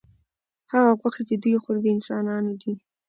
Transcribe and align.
هغه 0.71 0.91
غوښې 0.99 1.23
چې 1.27 1.35
دوی 1.41 1.51
یې 1.55 1.59
خوري، 1.63 1.81
د 1.83 1.87
انسانانو 1.95 2.51
دي. 2.61 2.73